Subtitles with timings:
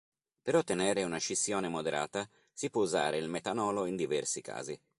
[0.41, 4.81] Per ottenere una scissione moderata si può usare il metanolo in diversi casi.